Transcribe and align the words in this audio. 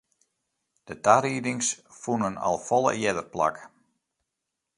De 0.89 0.95
tariedings 1.07 1.67
fûnen 2.01 2.35
al 2.47 2.57
folle 2.67 2.91
earder 3.05 3.27
plak. 3.33 3.55